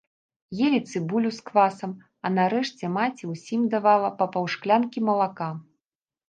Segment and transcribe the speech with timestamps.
[0.67, 1.93] Елі цыбулю з квасам,
[2.27, 5.51] а нарэшце маці ўсім давала па паўшклянкі малака.